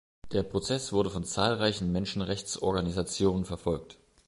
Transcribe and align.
Der 0.31 0.41
Prozess 0.41 0.91
wurde 0.93 1.11
von 1.11 1.23
zahlreichen 1.25 1.91
Menschenrechtsorganisationen 1.91 3.45
verfolgt. 3.45 3.99